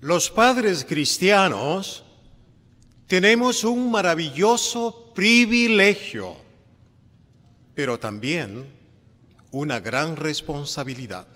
[0.00, 2.04] Los padres cristianos
[3.06, 6.36] tenemos un maravilloso privilegio,
[7.74, 8.70] pero también
[9.50, 11.26] una gran responsabilidad.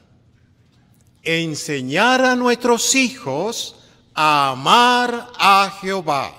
[1.23, 3.77] Enseñar a nuestros hijos
[4.15, 6.35] a amar a Jehová.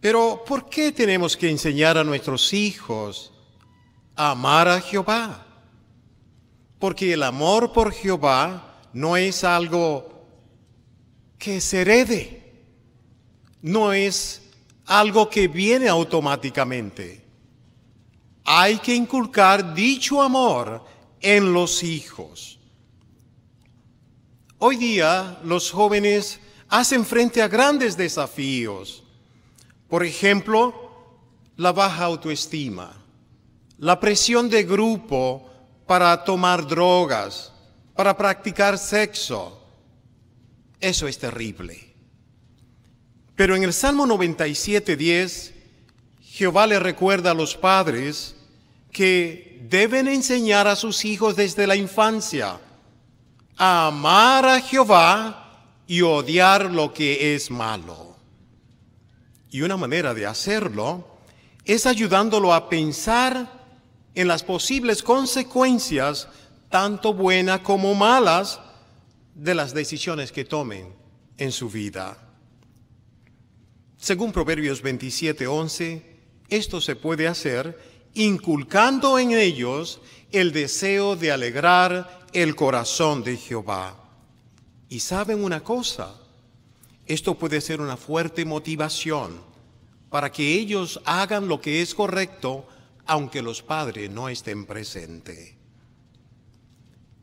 [0.00, 3.32] Pero ¿por qué tenemos que enseñar a nuestros hijos
[4.14, 5.46] a amar a Jehová?
[6.78, 10.26] Porque el amor por Jehová no es algo
[11.38, 12.52] que se herede,
[13.62, 14.42] no es
[14.86, 17.24] algo que viene automáticamente.
[18.44, 20.84] Hay que inculcar dicho amor
[21.20, 22.58] en los hijos.
[24.58, 29.02] Hoy día los jóvenes hacen frente a grandes desafíos.
[29.88, 30.74] Por ejemplo,
[31.56, 32.92] la baja autoestima,
[33.78, 35.50] la presión de grupo
[35.86, 37.51] para tomar drogas,
[37.94, 39.60] para practicar sexo.
[40.80, 41.94] Eso es terrible.
[43.36, 45.52] Pero en el Salmo 97.10,
[46.20, 48.34] Jehová le recuerda a los padres
[48.90, 52.60] que deben enseñar a sus hijos desde la infancia
[53.56, 58.16] a amar a Jehová y odiar lo que es malo.
[59.50, 61.06] Y una manera de hacerlo
[61.64, 63.62] es ayudándolo a pensar
[64.14, 66.28] en las posibles consecuencias,
[66.72, 68.58] tanto buenas como malas,
[69.34, 70.94] de las decisiones que tomen
[71.36, 72.18] en su vida.
[73.98, 76.02] Según Proverbios 27:11,
[76.48, 77.78] esto se puede hacer
[78.14, 80.00] inculcando en ellos
[80.32, 83.96] el deseo de alegrar el corazón de Jehová.
[84.88, 86.14] Y saben una cosa,
[87.06, 89.40] esto puede ser una fuerte motivación
[90.10, 92.66] para que ellos hagan lo que es correcto
[93.06, 95.61] aunque los padres no estén presentes.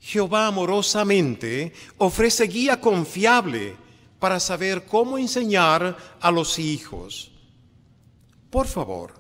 [0.02, 3.76] Jehová amorosamente ofrece guía confiable
[4.20, 7.32] para saber cómo enseñar a los hijos.
[8.50, 9.14] Por favor,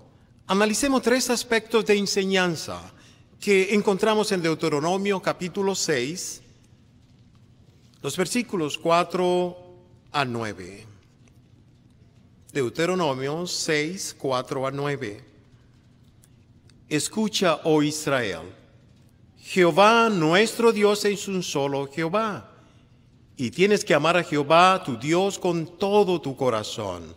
[0.48, 2.94] analicemos tres aspectos de enseñanza
[3.40, 6.42] que encontramos en Deuteronomio capítulo 6,
[8.02, 9.58] los versículos 4
[10.12, 10.86] a 9.
[12.52, 15.24] Deuteronomio 6, 4 a 9.
[16.90, 18.42] Escucha, oh Israel,
[19.42, 22.52] Jehová nuestro Dios es un solo Jehová.
[23.36, 27.16] Y tienes que amar a Jehová tu Dios con todo tu corazón,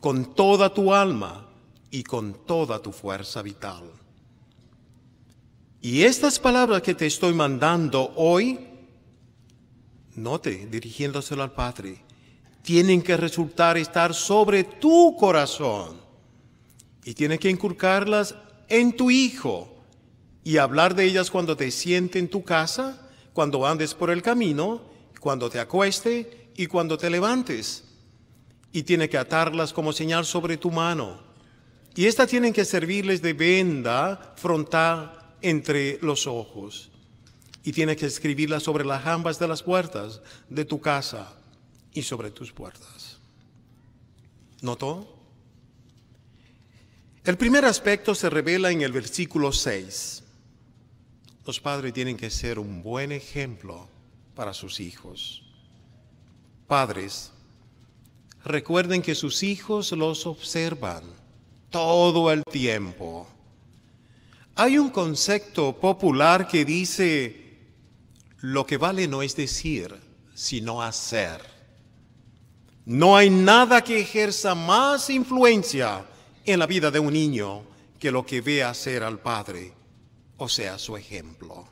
[0.00, 1.46] con toda tu alma
[1.90, 3.82] y con toda tu fuerza vital.
[5.82, 8.58] Y estas palabras que te estoy mandando hoy,
[10.14, 12.02] note, dirigiéndoselo al Padre,
[12.62, 16.00] tienen que resultar estar sobre tu corazón.
[17.04, 18.34] Y tienes que inculcarlas
[18.68, 19.79] en tu hijo
[20.42, 24.82] y hablar de ellas cuando te siente en tu casa, cuando andes por el camino,
[25.20, 27.84] cuando te acueste y cuando te levantes.
[28.72, 31.20] Y tiene que atarlas como señal sobre tu mano.
[31.94, 36.90] Y estas tienen que servirles de venda frontal entre los ojos.
[37.62, 41.34] Y tiene que escribirlas sobre las jambas de las puertas de tu casa
[41.92, 43.18] y sobre tus puertas.
[44.62, 45.16] ¿Notó?
[47.24, 50.22] El primer aspecto se revela en el versículo 6.
[51.46, 53.88] Los padres tienen que ser un buen ejemplo
[54.34, 55.42] para sus hijos.
[56.66, 57.32] Padres,
[58.44, 61.02] recuerden que sus hijos los observan
[61.70, 63.26] todo el tiempo.
[64.56, 67.58] Hay un concepto popular que dice,
[68.40, 69.94] lo que vale no es decir,
[70.34, 71.40] sino hacer.
[72.84, 76.04] No hay nada que ejerza más influencia
[76.44, 77.62] en la vida de un niño
[77.98, 79.72] que lo que ve hacer al padre,
[80.40, 81.68] o sea, su ejemplo.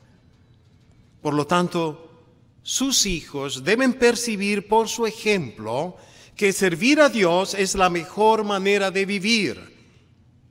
[1.21, 2.23] Por lo tanto,
[2.61, 5.97] sus hijos deben percibir por su ejemplo
[6.35, 9.75] que servir a Dios es la mejor manera de vivir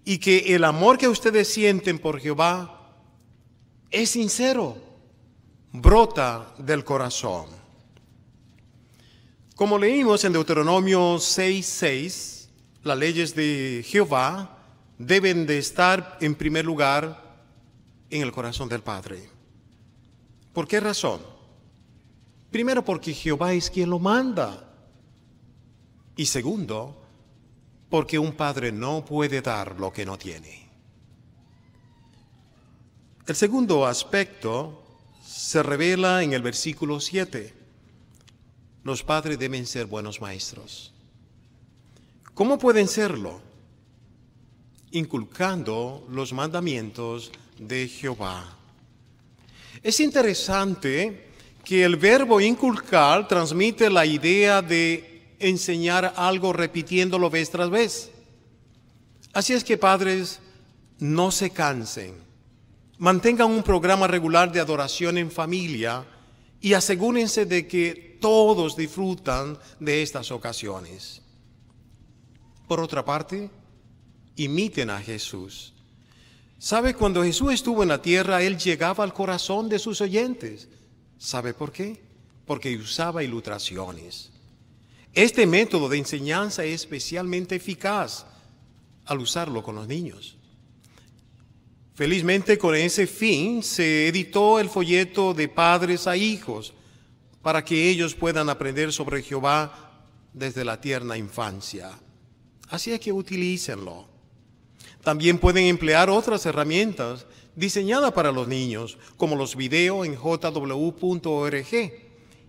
[0.04, 2.92] y que el amor que ustedes sienten por Jehová
[3.88, 4.76] es sincero,
[5.72, 7.46] brota del corazón.
[9.54, 12.48] Como leímos en Deuteronomio 6:6,
[12.82, 14.58] las leyes de Jehová
[14.98, 17.27] deben de estar en primer lugar
[18.10, 19.28] en el corazón del Padre.
[20.52, 21.20] ¿Por qué razón?
[22.50, 24.64] Primero porque Jehová es quien lo manda.
[26.16, 27.00] Y segundo,
[27.88, 30.68] porque un padre no puede dar lo que no tiene.
[33.26, 34.82] El segundo aspecto
[35.24, 37.54] se revela en el versículo 7.
[38.84, 40.94] Los padres deben ser buenos maestros.
[42.34, 43.42] ¿Cómo pueden serlo?
[44.92, 48.56] Inculcando los mandamientos de Jehová.
[49.82, 51.28] Es interesante
[51.64, 58.10] que el verbo inculcar transmite la idea de enseñar algo repitiéndolo vez tras vez.
[59.32, 60.40] Así es que padres,
[60.98, 62.14] no se cansen.
[62.98, 66.04] Mantengan un programa regular de adoración en familia
[66.60, 71.22] y asegúrense de que todos disfrutan de estas ocasiones.
[72.66, 73.50] Por otra parte,
[74.38, 75.74] imiten a Jesús.
[76.58, 76.94] ¿Sabe?
[76.94, 80.68] Cuando Jesús estuvo en la tierra, Él llegaba al corazón de sus oyentes.
[81.18, 82.00] ¿Sabe por qué?
[82.46, 84.30] Porque usaba ilustraciones.
[85.14, 88.26] Este método de enseñanza es especialmente eficaz
[89.06, 90.36] al usarlo con los niños.
[91.94, 96.72] Felizmente con ese fin se editó el folleto de padres a hijos
[97.42, 101.90] para que ellos puedan aprender sobre Jehová desde la tierna infancia.
[102.68, 104.17] Así es que utilícenlo.
[105.02, 111.66] También pueden emplear otras herramientas diseñadas para los niños, como los videos en jw.org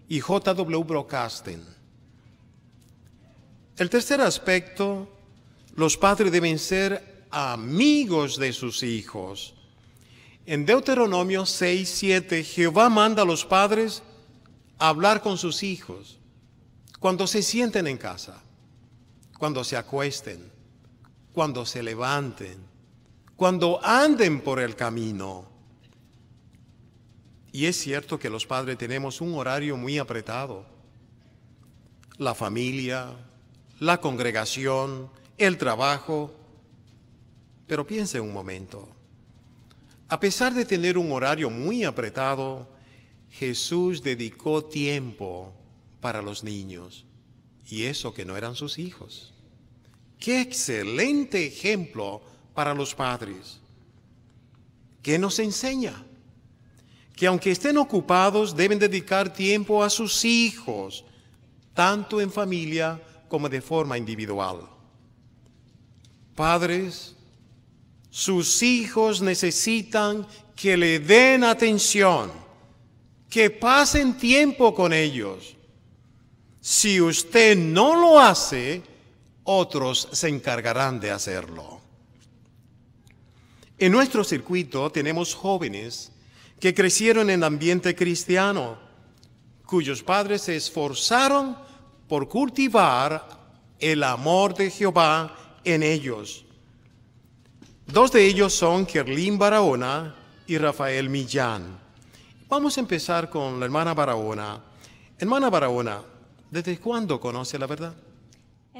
[0.08, 0.96] y JW.
[3.78, 5.08] El tercer aspecto,
[5.76, 9.56] los padres deben ser amigos de sus hijos.
[10.46, 14.04] En Deuteronomio 6, 7, Jehová manda a los padres
[14.78, 16.20] a hablar con sus hijos
[17.00, 18.44] cuando se sienten en casa
[19.40, 20.52] cuando se acuesten,
[21.34, 22.58] cuando se levanten,
[23.36, 25.48] cuando anden por el camino.
[27.52, 30.66] Y es cierto que los padres tenemos un horario muy apretado.
[32.18, 33.16] La familia,
[33.80, 36.36] la congregación, el trabajo.
[37.66, 38.90] Pero piense un momento.
[40.10, 42.68] A pesar de tener un horario muy apretado,
[43.30, 45.54] Jesús dedicó tiempo
[46.02, 47.06] para los niños
[47.70, 49.34] y eso que no eran sus hijos.
[50.20, 52.22] Qué excelente ejemplo
[52.54, 53.60] para los padres.
[55.02, 56.04] ¿Qué nos enseña?
[57.16, 61.06] Que aunque estén ocupados, deben dedicar tiempo a sus hijos,
[61.74, 64.68] tanto en familia como de forma individual.
[66.36, 67.16] Padres,
[68.10, 72.32] sus hijos necesitan que le den atención,
[73.30, 75.56] que pasen tiempo con ellos
[76.62, 78.84] si usted no lo hace,
[79.52, 81.82] otros se encargarán de hacerlo.
[83.78, 86.12] En nuestro circuito tenemos jóvenes
[86.60, 88.78] que crecieron en ambiente cristiano,
[89.66, 91.58] cuyos padres se esforzaron
[92.08, 93.40] por cultivar
[93.80, 96.46] el amor de Jehová en ellos.
[97.88, 100.16] Dos de ellos son Kerlin Barahona
[100.46, 101.80] y Rafael Millán.
[102.48, 104.62] Vamos a empezar con la hermana Barahona.
[105.18, 106.02] Hermana Barahona,
[106.52, 107.94] ¿Desde cuándo conoce la verdad?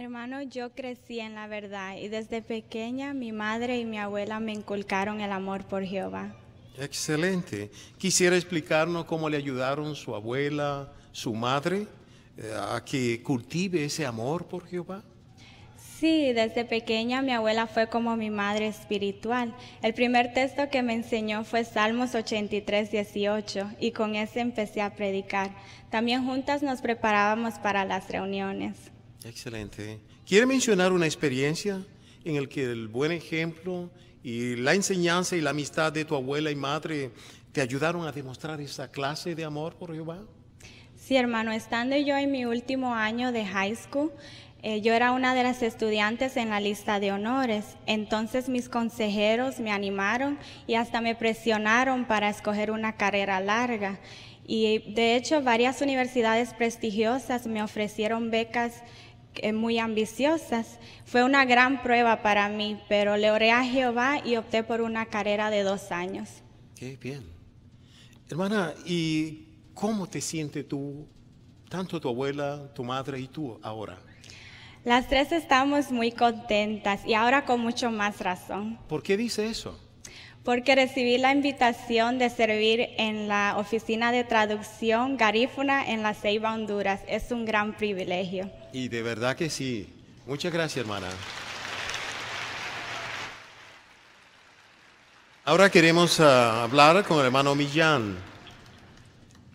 [0.10, 4.54] Hermano, yo crecí en la verdad y desde pequeña mi madre y mi abuela me
[4.54, 6.34] inculcaron el amor por Jehová.
[6.80, 7.70] Excelente.
[8.00, 11.86] ¿Quisiera explicarnos cómo le ayudaron su abuela, su madre,
[12.38, 15.04] eh, a que cultive ese amor por Jehová?
[15.78, 19.56] Sí, desde pequeña mi abuela fue como mi madre espiritual.
[19.84, 24.96] El primer texto que me enseñó fue Salmos 83, 18 y con ese empecé a
[24.96, 25.52] predicar.
[25.92, 28.90] También juntas nos preparábamos para las reuniones.
[29.24, 30.00] Excelente.
[30.26, 31.84] ¿Quiere mencionar una experiencia
[32.24, 33.90] en la que el buen ejemplo
[34.24, 37.12] y la enseñanza y la amistad de tu abuela y madre
[37.52, 40.20] te ayudaron a demostrar esa clase de amor por Jehová?
[40.96, 44.12] Sí, hermano, estando yo en mi último año de high school,
[44.62, 49.60] eh, yo era una de las estudiantes en la lista de honores, entonces mis consejeros
[49.60, 54.00] me animaron y hasta me presionaron para escoger una carrera larga.
[54.46, 58.84] Y de hecho varias universidades prestigiosas me ofrecieron becas
[59.54, 60.80] muy ambiciosas.
[61.06, 65.06] Fue una gran prueba para mí, pero le oré a Jehová y opté por una
[65.06, 66.30] carrera de dos años.
[66.76, 67.24] Qué bien.
[68.30, 71.08] Hermana, ¿y cómo te sientes tú,
[71.68, 73.98] tanto tu abuela, tu madre y tú ahora?
[74.86, 78.80] Las tres estamos muy contentas y ahora con mucho más razón.
[78.88, 79.78] ¿Por qué dice eso?
[80.44, 86.54] Porque recibí la invitación de servir en la oficina de traducción Garífuna en la Ceiba,
[86.54, 87.02] Honduras.
[87.08, 88.50] Es un gran privilegio.
[88.72, 89.88] Y de verdad que sí.
[90.28, 91.08] Muchas gracias, hermana.
[95.44, 98.18] Ahora queremos ah, hablar con el hermano Millán.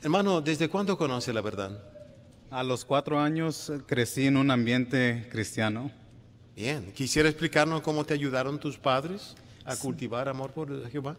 [0.03, 1.81] Hermano, ¿desde cuándo conoce la verdad?
[2.51, 5.93] A los cuatro años eh, crecí en un ambiente cristiano.
[6.57, 11.17] Bien, ¿quisiera explicarnos cómo te ayudaron tus padres a cultivar amor por Jehová?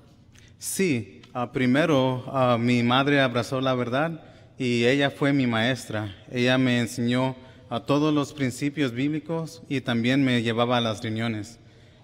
[0.57, 4.21] Sí, ah, primero ah, mi madre abrazó la verdad
[4.57, 6.13] y ella fue mi maestra.
[6.29, 7.35] Ella me enseñó
[7.69, 11.59] a todos los principios bíblicos y también me llevaba a las reuniones.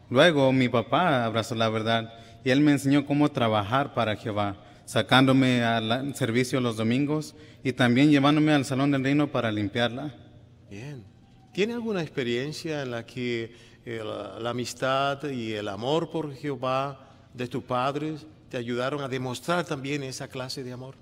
[0.10, 2.14] Luego mi papá abrazó la verdad
[2.44, 4.58] y él me enseñó cómo trabajar para Jehová.
[4.86, 10.14] sacándome al servicio los domingos y también llevándome al Salón del Reino para limpiarla.
[10.70, 11.06] Bien.
[11.54, 17.08] ¿Tiene alguna experiencia en la que eh, la, la amistad y el amor por Jehová
[17.34, 20.96] de tus padres te ayudaron a demostrar también esa clase de amor?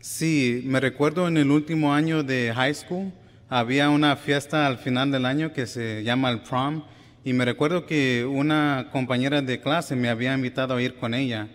[0.00, 3.12] Sí, me recuerdo en el último año de high school,
[3.54, 6.84] había una fiesta al final del año que se llama el prom
[7.22, 11.48] y me recuerdo que una compañera de clase me había invitado a ir con ella.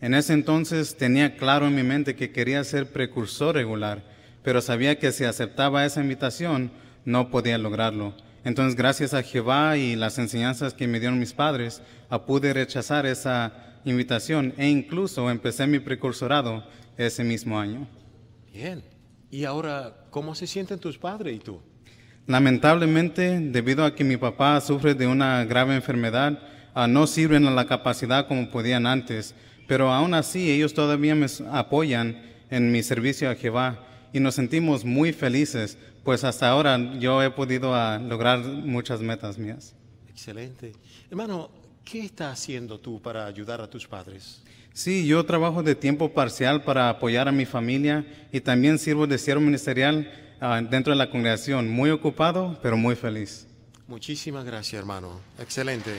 [0.00, 4.02] En ese entonces tenía claro en mi mente que quería ser precursor regular,
[4.42, 6.70] pero sabía que si aceptaba esa invitación
[7.04, 8.14] no podía lograrlo.
[8.42, 13.04] Entonces, gracias a Jehová y las enseñanzas que me dieron mis padres, ah, pude rechazar
[13.04, 13.52] esa
[13.84, 16.64] invitación e incluso empecé mi precursorado
[16.96, 17.86] ese mismo año.
[18.50, 18.93] Bien.
[19.34, 21.60] ¿Y ahora cómo se sienten tus padres y tú?
[22.28, 26.38] Lamentablemente, debido a que mi papá sufre de una grave enfermedad,
[26.72, 29.34] ah, no sirven a la capacidad como podían antes,
[29.66, 34.84] pero aún así ellos todavía me apoyan en mi servicio a Jehová y nos sentimos
[34.84, 39.74] muy felices, pues hasta ahora yo he podido ah, lograr muchas metas mías.
[40.08, 40.74] Excelente.
[41.10, 41.50] Hermano,
[41.84, 44.40] ¿qué estás haciendo tú para ayudar a tus padres?
[44.72, 49.18] Sí, yo trabajo de tiempo parcial para apoyar a mi familia y también sirvo de
[49.18, 50.10] siervo ministerial
[50.40, 51.68] ah, dentro de la congregación.
[51.68, 53.46] Muy ocupado, pero muy feliz.
[53.86, 55.20] Muchísimas gracias, hermano.
[55.38, 55.92] Excelente.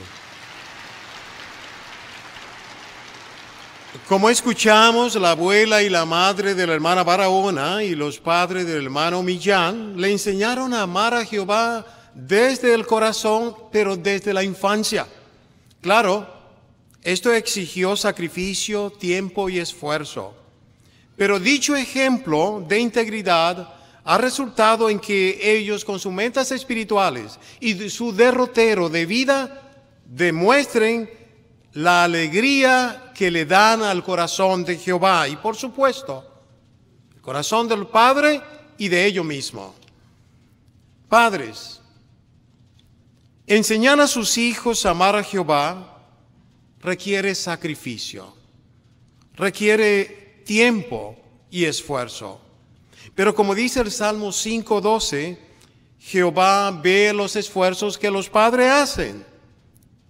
[4.08, 8.84] Como escuchamos, la abuela y la madre de la hermana Barahona y los padres del
[8.84, 15.06] hermano Millán le enseñaron a amar a Jehová desde el corazón, pero desde la infancia.
[15.86, 16.26] Claro,
[17.00, 20.34] esto exigió sacrificio, tiempo y esfuerzo.
[21.16, 27.88] Pero dicho ejemplo de integridad ha resultado en que ellos con sus metas espirituales y
[27.88, 29.62] su derrotero de vida
[30.04, 31.08] demuestren
[31.74, 36.24] la alegría que le dan al corazón de Jehová y por supuesto
[37.14, 38.42] el corazón del Padre
[38.76, 39.70] y de ellos mismos.
[41.08, 41.80] Padres,
[43.46, 46.02] enseñar a sus hijos a amar a Jehová
[46.80, 48.34] requiere sacrificio,
[49.34, 51.16] requiere tiempo
[51.50, 52.40] y esfuerzo.
[53.14, 55.38] Pero como dice el Salmo 5.12,
[55.98, 59.24] Jehová ve los esfuerzos que los padres hacen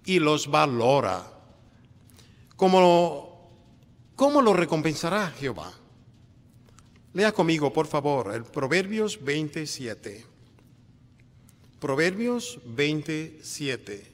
[0.04, 1.26] y los valora.
[2.56, 3.50] ¿Cómo,
[4.14, 5.72] ¿Cómo lo recompensará Jehová?
[7.12, 10.35] Lea conmigo, por favor, el Proverbios 27.
[11.80, 14.12] Proverbios 27.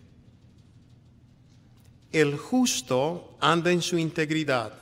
[2.11, 4.73] El justo anda en su integridad.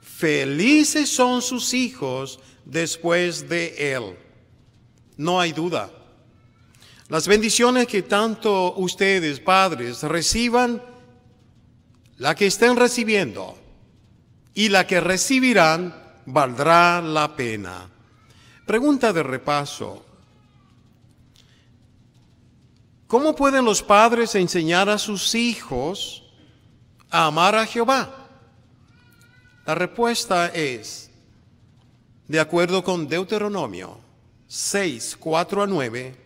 [0.00, 4.16] Felices son sus hijos después de él.
[5.18, 5.90] No hay duda.
[7.08, 10.82] Las bendiciones que tanto ustedes, padres, reciban
[12.16, 13.56] la que estén recibiendo
[14.54, 17.90] y la que recibirán valdrá la pena.
[18.64, 20.05] Pregunta de repaso.
[23.06, 26.24] ¿Cómo pueden los padres enseñar a sus hijos
[27.10, 28.28] a amar a Jehová?
[29.64, 31.10] La respuesta es,
[32.28, 33.98] de acuerdo con Deuteronomio
[34.48, 36.16] 6, 4 a 9,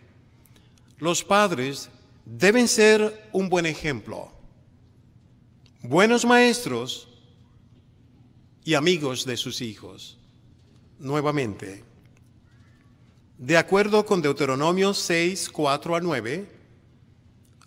[0.97, 1.89] los padres
[2.25, 4.31] deben ser un buen ejemplo
[5.83, 7.07] buenos maestros
[8.63, 10.17] y amigos de sus hijos.
[10.99, 11.83] Nuevamente,
[13.37, 16.60] de acuerdo con Deuteronomio 6, 4 a 9,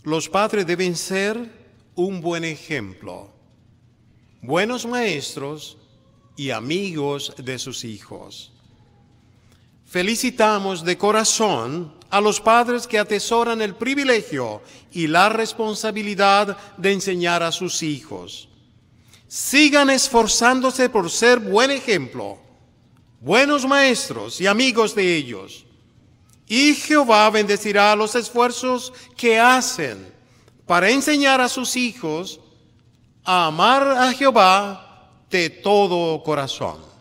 [0.05, 1.51] los padres deben ser
[1.95, 3.31] un buen ejemplo,
[4.43, 5.79] buenos maestros
[6.37, 8.53] y amigos de sus hijos.
[9.87, 14.61] Felicitamos de corazón a los padres que atesoran el privilegio
[14.93, 18.49] y la responsabilidad de enseñar a sus hijos.
[19.27, 22.39] Sigan esforzándose por ser buen ejemplo,
[23.21, 25.65] buenos maestros y amigos de ellos.
[26.47, 30.13] Y Jehová bendecirá los esfuerzos que hacen
[30.67, 32.41] para enseñar a sus hijos
[33.25, 36.94] a amar a Jehová de todo corazón.